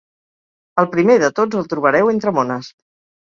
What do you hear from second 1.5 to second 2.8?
el trobareu entre mones.